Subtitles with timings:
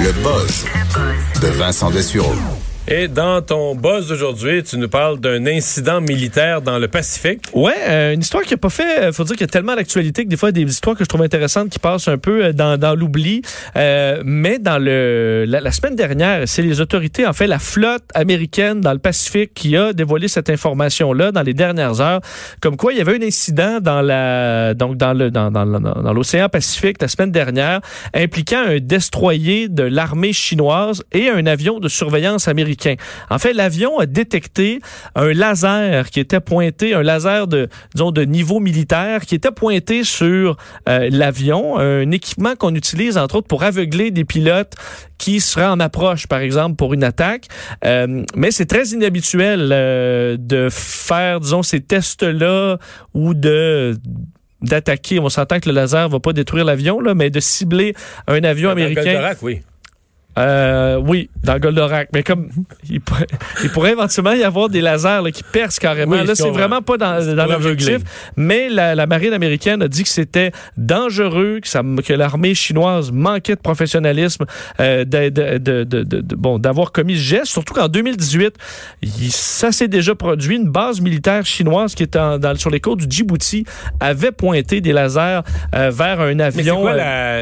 [0.00, 0.64] Le buzz
[1.40, 2.34] de Vincent Dessureau.
[2.90, 7.42] Et dans ton buzz d'aujourd'hui, tu nous parles d'un incident militaire dans le Pacifique.
[7.52, 9.00] Ouais, euh, une histoire qui a pas fait.
[9.00, 10.70] euh, faut dire qu'il y a tellement d'actualité que des fois, il y a des
[10.72, 13.42] histoires que je trouve intéressantes qui passent un peu euh, dans, dans l'oubli.
[13.76, 18.80] Euh, mais dans le la, semaine dernière, c'est les autorités, en fait, la flotte américaine
[18.80, 22.22] dans le Pacifique qui a dévoilé cette information-là dans les dernières heures,
[22.62, 26.12] comme quoi il y avait un incident dans la donc dans le dans, dans- dans
[26.14, 27.82] l'océan Pacifique la semaine dernière,
[28.14, 32.76] impliquant un destroyer de l'armée chinoise et un avion de surveillance américain.
[33.30, 34.80] En fait, l'avion a détecté
[35.14, 40.04] un laser qui était pointé, un laser de, disons, de niveau militaire qui était pointé
[40.04, 40.56] sur
[40.88, 44.74] euh, l'avion, un équipement qu'on utilise entre autres pour aveugler des pilotes
[45.18, 47.48] qui seraient en approche, par exemple, pour une attaque.
[47.84, 52.78] Euh, mais c'est très inhabituel euh, de faire, disons, ces tests-là
[53.14, 53.96] ou de
[54.60, 55.20] d'attaquer.
[55.20, 57.94] On s'entend que le laser va pas détruire l'avion, là, mais de cibler
[58.26, 59.04] un avion américain.
[59.04, 59.62] Goldorak, oui.
[60.38, 62.08] Euh, oui, dans le Goldorak.
[62.14, 62.48] Mais comme
[62.90, 63.26] il pourrait,
[63.62, 66.12] il pourrait éventuellement y avoir des lasers là, qui percent carrément.
[66.12, 67.98] Oui, là, ce c'est vraiment pas dans, dans l'objectif.
[68.36, 73.10] Mais la, la marine américaine a dit que c'était dangereux, que, ça, que l'armée chinoise
[73.12, 74.44] manquait de professionnalisme,
[74.80, 77.46] euh, de, de- de- de- de- de- bon, d'avoir commis ce geste.
[77.46, 78.54] Surtout qu'en 2018,
[79.02, 80.56] il- ça s'est déjà produit.
[80.56, 83.64] Une base militaire chinoise qui en- dans- sur les côtes du Djibouti
[84.00, 85.40] avait pointé des lasers
[85.74, 86.80] euh, vers un Mais c'est avion.
[86.82, 86.94] quoi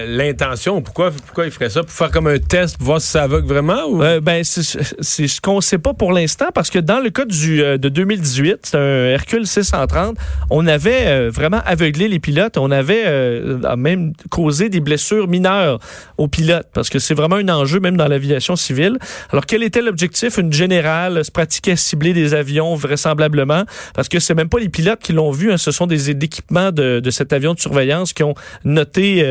[0.06, 0.82] l'intention?
[0.82, 1.82] Pourquoi, pourquoi il ferait ça?
[1.82, 3.84] Pour faire comme un test, voir si ça aveugle vraiment?
[3.88, 4.02] Ou...
[4.02, 7.62] Euh, ben, c'est ce qu'on sait pas pour l'instant parce que dans le cas du,
[7.62, 10.16] euh, de 2018, c'est un Hercule 630,
[10.50, 12.56] on avait euh, vraiment aveuglé les pilotes.
[12.56, 15.80] On avait euh, même causé des blessures mineures
[16.16, 18.98] aux pilotes parce que c'est vraiment un enjeu même dans l'aviation civile.
[19.30, 20.38] Alors, quel était l'objectif?
[20.38, 23.64] Une générale se pratiquait à cibler des avions vraisemblablement
[23.94, 25.52] parce que c'est même pas les pilotes qui l'ont vu.
[25.52, 29.22] hein, ce sont des équipements de, de cet avion de surveillance qui ont noté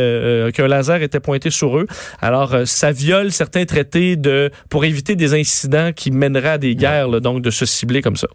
[0.54, 1.88] qu'un laser était pointé sur eux.
[2.22, 7.20] Alors, ça viole traités de pour éviter des incidents qui mèneraient à des guerres, là,
[7.20, 8.28] donc de se cibler comme ça.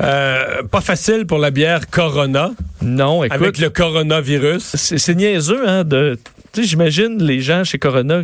[0.00, 4.76] Euh, pas facile pour la bière Corona, Non, écoute, avec le coronavirus.
[4.76, 6.18] c'est niaiseux, hein, de...
[6.52, 8.22] Tu sais, j'imagine les gens chez Corona,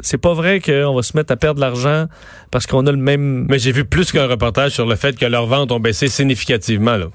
[0.00, 2.06] c'est pas vrai qu'on va se mettre à perdre de l'argent
[2.50, 3.46] parce qu'on a le même...
[3.48, 6.96] Mais j'ai vu plus qu'un reportage sur le fait que leurs ventes ont baissé significativement.
[6.96, 7.06] Là.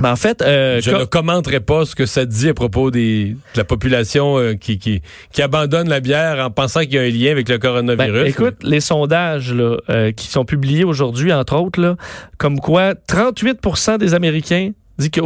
[0.00, 3.30] Ben, en fait, euh, Je ne commenterai pas ce que ça dit à propos des,
[3.54, 7.02] de la population euh, qui, qui, qui abandonne la bière en pensant qu'il y a
[7.02, 8.28] un lien avec le Ben, coronavirus.
[8.28, 11.96] écoute, les sondages là, euh, qui sont publiés aujourd'hui, entre autres, là,
[12.38, 15.20] comme quoi 38% des Américains disent que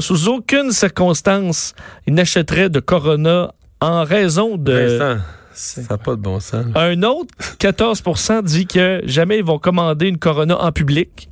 [0.00, 1.74] sous aucune circonstance,
[2.06, 4.72] ils n'achèteraient de Corona en raison de...
[4.98, 5.20] Vincent,
[5.52, 6.64] ça n'a pas de bon sens.
[6.74, 6.80] là.
[6.82, 11.28] Un autre 14% dit que jamais ils vont commander une Corona en public.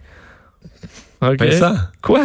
[1.33, 2.25] Vincent, Quoi?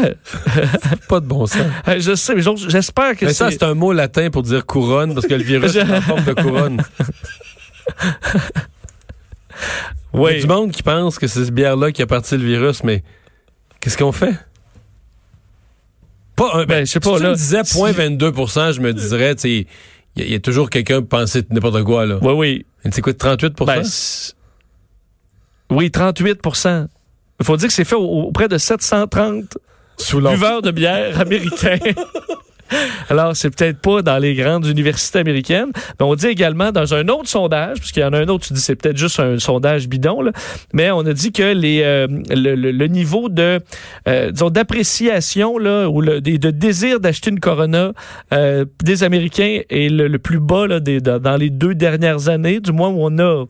[1.07, 1.61] pas de bon sens.
[1.97, 3.59] Je sais, mais j'espère que Vincent, c'est...
[3.59, 6.33] c'est un mot latin pour dire couronne, parce que le virus est en forme de
[6.33, 6.81] couronne.
[10.13, 10.39] Il y a Oui.
[10.41, 13.03] du monde qui pense que c'est ce bière-là qui a parti le virus, mais
[13.79, 14.33] qu'est-ce qu'on fait?
[16.35, 18.93] Pas un, Ben, je sais si pas, tu là, me disais si- 0.22% je me
[18.93, 19.67] dirais, tu sais,
[20.15, 22.17] il y, a- il y a toujours quelqu'un qui pensait n'importe quoi, là.
[22.21, 22.65] Oui, oui.
[22.91, 23.83] C'est quoi, 38 Ben,
[25.69, 26.39] oui, 38
[27.39, 29.57] Il faut dire que c'est fait au- auprès de 730
[29.97, 31.77] Sous buveurs de bière américains.
[33.09, 37.07] Alors, c'est peut-être pas dans les grandes universités américaines, mais on dit également dans un
[37.07, 39.87] autre sondage, puisqu'il y en a un autre, tu dis c'est peut-être juste un sondage
[39.87, 40.31] bidon, là,
[40.71, 43.59] mais on a dit que les, euh, le, le- le niveau de
[44.07, 47.93] euh, disons d'appréciation là ou le, de désir d'acheter une Corona
[48.35, 52.59] euh, des Américains est le, le plus bas là, des, dans les deux dernières années,
[52.59, 53.45] du moins où on a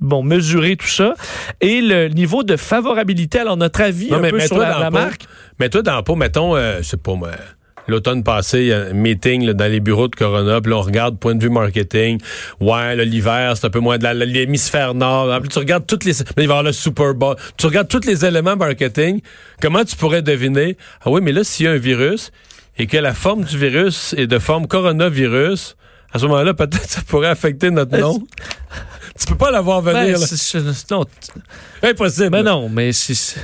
[0.00, 1.14] bon mesuré tout ça
[1.60, 5.26] et le niveau de favorabilité alors notre avis Non, un mais peu sur la, marque
[5.58, 7.30] Mais toi, dans le pot, mettons, euh, je sais pas moi,
[7.86, 10.78] l'automne passé, il y a un meeting là, dans les bureaux de Corona, puis là,
[10.78, 12.20] on regarde point de vue marketing.
[12.60, 15.40] Ouais, là, l'hiver, c'est un peu moins de l'hémisphère nord.
[15.40, 16.20] Puis tu regardes toutes les...
[16.20, 17.36] il va y avoir le Super Bowl.
[17.56, 19.20] Tu regardes tous les éléments marketing.
[19.60, 20.76] Comment tu pourrais deviner?
[21.04, 22.30] Ah oui, mais là, s'il y a un virus
[22.76, 25.76] et que la forme du virus est de forme coronavirus,
[26.12, 28.22] à ce moment-là, peut-être ça pourrait affecter notre nom.
[29.18, 31.04] Tu peux pas l'avoir venir, Ben, c'est- non,
[31.82, 32.30] Impossible.
[32.30, 33.34] Ben non, mais si.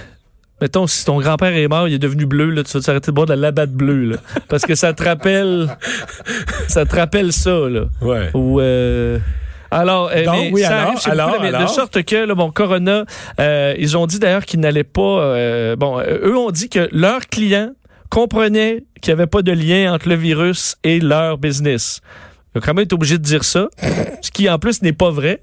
[0.61, 3.13] Mettons, si ton grand-père est mort, il est devenu bleu, là, tu vas t'arrêter de
[3.15, 4.17] boire de la labatte bleue, là.
[4.49, 5.75] Parce que ça te rappelle.
[6.69, 7.85] ça te rappelle ça, là.
[8.03, 8.29] Ouais.
[8.35, 8.61] Ou.
[8.61, 9.19] euh,
[9.71, 12.51] Alors, Donc, mais oui, ça alors, arrive chez alors, beaucoup, mais de sorte que, bon,
[12.51, 13.05] Corona,
[13.41, 15.01] euh, ils ont dit d'ailleurs qu'ils n'allaient pas.
[15.23, 17.71] euh, bon, eux ont dit que leurs clients
[18.11, 22.01] comprenaient qu'il n'y avait pas de lien entre le virus et leur business.
[22.55, 23.69] Ils ont quand même été obligés de dire ça,
[24.21, 25.41] ce qui en plus n'est pas vrai.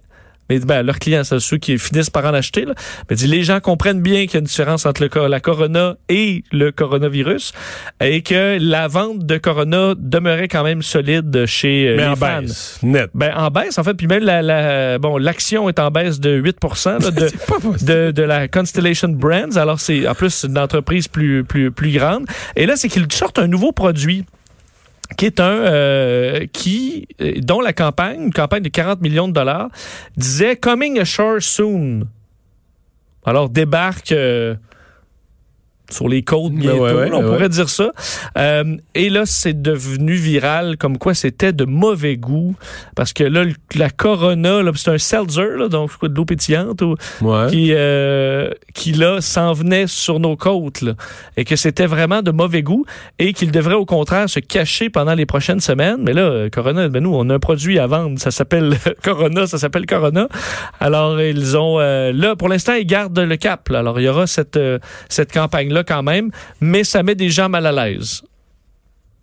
[0.50, 2.66] Mais ben, leurs clients, c'est ceux qui finissent par en acheter.
[2.66, 2.74] Là.
[3.10, 5.96] Mais dit, les gens comprennent bien qu'il y a une différence entre le, la corona
[6.10, 7.54] et le coronavirus
[8.02, 12.16] et que la vente de corona demeurait quand même solide chez euh, Mais les en
[12.16, 12.42] fans.
[12.42, 13.10] baisse, net.
[13.14, 16.32] Ben, en baisse, en fait, puis même la, la- bon, l'action est en baisse de
[16.32, 19.56] 8 là, de, de, de la Constellation Brands.
[19.58, 22.26] Alors, c'est en plus une entreprise plus, plus, plus grande.
[22.56, 24.26] Et là, c'est qu'ils sortent un nouveau produit
[25.16, 29.34] qui est un euh, qui euh, dont la campagne, une campagne de 40 millions de
[29.34, 29.70] dollars,
[30.18, 32.08] disait coming ashore soon.
[33.26, 34.56] Alors débarque euh,
[35.90, 37.32] sur les côtes Ben bientôt, ouais, ouais, là, on ouais.
[37.32, 37.92] pourrait dire ça.
[38.38, 42.56] Euh, et là, c'est devenu viral comme quoi c'était de mauvais goût
[42.96, 43.46] parce que là,
[43.76, 46.96] la Corona, là, c'est un seltzer, là, donc quoi, de l'eau pétillante ou
[47.50, 50.94] qui, euh, qui là s'en venait sur nos côtes là,
[51.36, 52.86] et que c'était vraiment de mauvais goût
[53.20, 56.02] et qu'il devrait au contraire se cacher pendant les prochaines semaines.
[56.02, 59.48] Mais là, euh, Corona, ben nous, on a un produit à vendre, ça s'appelle Corona,
[59.48, 60.28] ça s'appelle Corona.
[60.80, 63.70] Alors ils ont euh, là pour l'instant ils gardent le cap.
[63.70, 63.80] là.
[63.80, 64.60] Alors il y aura cette
[65.10, 68.22] cette campagne là là quand même, mais ça met des gens mal à l'aise.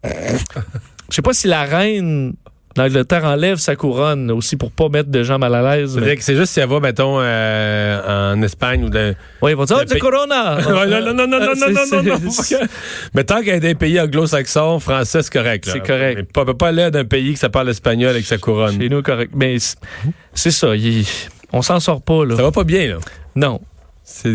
[0.05, 2.35] Je sais pas si la reine
[2.77, 5.97] L'Angleterre enlève sa couronne aussi pour pas mettre de gens mal à l'aise.
[5.97, 6.17] Mais...
[6.19, 9.15] C'est juste si elle va, mettons, euh, en Espagne ou de.
[9.43, 10.59] Oui, ils vont dire, oh, ah, du Corona!
[10.69, 12.19] non, non, non, non, non, non, non, non.
[13.15, 15.69] Mais tant qu'elle est d'un pays anglo-saxon, français, c'est correct.
[15.71, 16.17] C'est correct.
[16.35, 18.77] Mais on peut pas aller d'un pays qui ça parle espagnol avec sa couronne.
[18.81, 19.31] Chez nous, correct.
[19.37, 19.57] Mais
[20.33, 20.75] c'est ça.
[20.75, 21.07] Il...
[21.53, 22.35] On s'en sort pas, là.
[22.35, 22.99] Ça va pas bien, là.
[23.37, 23.61] Non.
[24.03, 24.35] C'est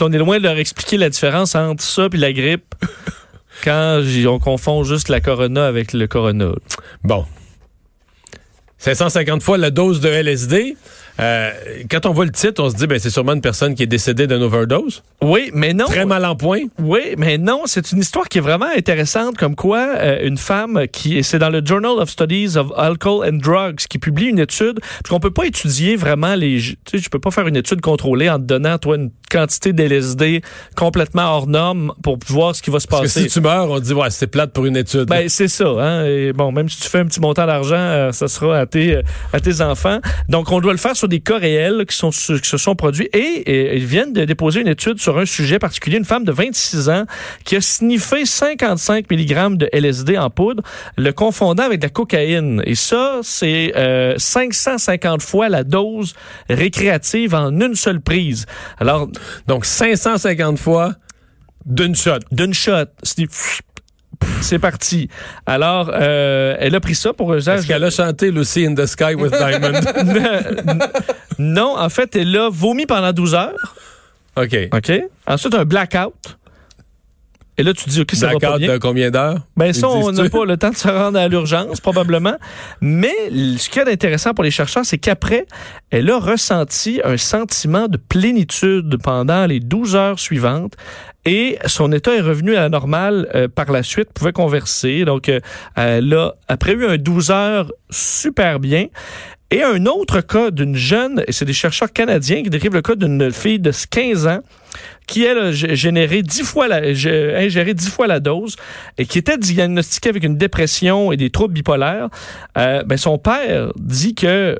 [0.00, 2.74] on est loin de leur expliquer la différence entre ça et la grippe
[3.64, 6.52] quand on confond juste la corona avec le corona.
[7.02, 7.24] Bon.
[8.78, 10.76] 550 fois la dose de LSD.
[11.20, 11.52] Euh,
[11.90, 13.88] quand on voit le titre, on se dit, ben, c'est sûrement une personne qui est
[13.88, 15.02] décédée d'une overdose.
[15.22, 15.86] Oui, mais non.
[15.86, 16.62] Très mal en point.
[16.78, 20.86] Oui, mais non, c'est une histoire qui est vraiment intéressante, comme quoi euh, une femme
[20.90, 24.80] qui, c'est dans le Journal of Studies of Alcohol and Drugs, qui publie une étude,
[24.80, 27.80] parce qu'on peut pas étudier vraiment les, tu sais, tu peux pas faire une étude
[27.80, 30.42] contrôlée en te donnant, toi, une quantité d'LSD
[30.76, 33.22] complètement hors norme pour voir ce qui va se Parce que passer.
[33.22, 35.06] si tu meurs, on dit, ouais, c'est plate pour une étude.
[35.06, 35.66] Ben, c'est ça.
[35.66, 36.04] Hein?
[36.06, 38.96] Et bon, même si tu fais un petit montant d'argent, euh, ça sera à tes,
[38.96, 39.02] euh,
[39.32, 39.98] à tes enfants.
[40.28, 43.08] Donc, on doit le faire sur des cas réels qui, sont, qui se sont produits.
[43.12, 45.98] Et, et ils viennent de déposer une étude sur un sujet particulier.
[45.98, 47.04] Une femme de 26 ans
[47.44, 50.62] qui a sniffé 55 mg de LSD en poudre,
[50.96, 52.62] le confondant avec de la cocaïne.
[52.64, 56.14] Et ça, c'est euh, 550 fois la dose
[56.48, 58.46] récréative en une seule prise.
[58.78, 59.08] Alors,
[59.46, 60.94] Donc, 550 fois
[61.66, 62.18] d'une shot.
[62.30, 63.26] d'une shot, c'est
[64.40, 65.08] c'est parti.
[65.46, 67.60] Alors, euh, elle a pris ça pour usage.
[67.60, 69.80] Est-ce qu'elle a chanté Lucy in the Sky with Diamond?
[71.38, 73.76] non, en fait, elle a vomi pendant 12 heures.
[74.36, 74.56] OK.
[74.72, 74.92] OK.
[75.26, 76.14] Ensuite, un blackout.
[77.56, 78.72] Et là, tu te dis, OK, ça va pas bien.
[78.72, 79.38] de combien d'heures?
[79.56, 82.36] Ben ça, on n'a pas le temps de se rendre à l'urgence, probablement.
[82.80, 85.46] Mais ce qu'il y a d'intéressant pour les chercheurs, c'est qu'après,
[85.90, 90.74] elle a ressenti un sentiment de plénitude pendant les 12 heures suivantes.
[91.26, 95.04] Et son état est revenu à la normale euh, par la suite, pouvait converser.
[95.04, 95.40] Donc, euh,
[95.76, 98.88] elle a, après eu un 12 heures super bien.
[99.54, 102.96] Et un autre cas d'une jeune, et c'est des chercheurs canadiens qui décrivent le cas
[102.96, 104.40] d'une fille de 15 ans
[105.06, 108.56] qui, a généré 10 fois la, ingéré 10 fois la dose
[108.98, 112.08] et qui était diagnostiquée avec une dépression et des troubles bipolaires.
[112.58, 114.58] Euh, ben, son père dit que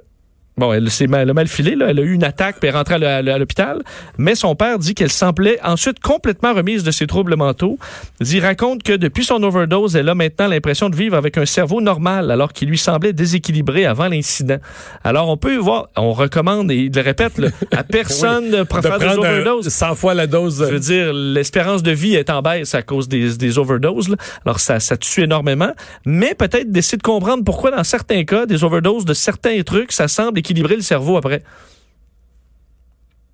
[0.56, 1.86] Bon, elle s'est mal, elle a mal filé, là.
[1.90, 3.82] elle a eu une attaque puis elle est rentrée à l'h- à l'hôpital.
[4.18, 7.76] Mais son père dit qu'elle semblait ensuite complètement remise de ses troubles mentaux.
[8.20, 11.80] Il raconte que depuis son overdose, elle a maintenant l'impression de vivre avec un cerveau
[11.80, 14.58] normal alors qu'il lui semblait déséquilibré avant l'incident.
[15.02, 18.64] Alors on peut voir, on recommande, et il le répète, là, à personne de De
[18.64, 19.68] faire des overdoses.
[19.68, 20.64] 100 fois la dose.
[20.68, 24.08] Je veux dire, l'espérance de vie est en baisse à cause des, des overdoses.
[24.08, 24.16] là.
[24.44, 25.72] Alors, ça, ça tue énormément.
[26.06, 30.06] Mais peut-être d'essayer de comprendre pourquoi, dans certains cas, des overdoses de certains trucs, ça
[30.06, 31.42] semble équilibrer le cerveau après,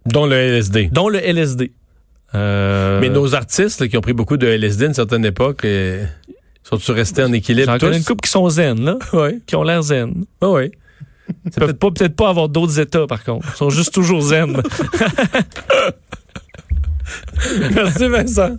[0.06, 0.88] Dont le LSD.
[0.92, 1.72] dont le LSD.
[2.34, 5.64] Euh, Mais nos artistes là, qui ont pris beaucoup de LSD à une certaine époque,
[5.64, 6.04] euh,
[6.62, 9.42] sont-ils restés en équilibre J'en connais une couple qui sont zen, là, Oui.
[9.46, 10.24] qui ont l'air zen.
[10.42, 10.70] oui.
[11.44, 13.46] Ils peuvent pas, peut-être pas avoir d'autres états, par contre.
[13.54, 14.56] Ils sont juste toujours zen.
[17.74, 18.56] Merci Vincent.